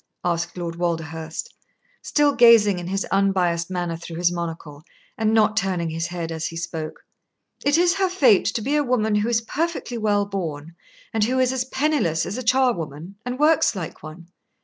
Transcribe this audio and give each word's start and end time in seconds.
asked 0.23 0.57
Lord 0.57 0.77
Walderhurst, 0.77 1.53
still 2.01 2.33
gazing 2.33 2.79
in 2.79 2.87
his 2.87 3.05
unbiassed 3.11 3.69
manner 3.69 3.95
through 3.95 4.15
his 4.15 4.31
monocle, 4.31 4.83
and 5.15 5.31
not 5.31 5.55
turning 5.55 5.91
his 5.91 6.07
head 6.07 6.31
as 6.31 6.47
he 6.47 6.57
spoke. 6.57 7.05
"It 7.63 7.77
is 7.77 7.97
her 7.97 8.09
fate 8.09 8.45
to 8.45 8.63
be 8.63 8.75
a 8.75 8.83
woman 8.83 9.13
who 9.13 9.29
is 9.29 9.41
perfectly 9.41 9.99
well 9.99 10.25
born, 10.25 10.73
and 11.13 11.23
who 11.25 11.37
is 11.37 11.53
as 11.53 11.65
penniless 11.65 12.25
as 12.25 12.35
a 12.35 12.41
charwoman, 12.43 13.17
and 13.27 13.37
works 13.37 13.75
like 13.75 14.01
one. 14.01 14.31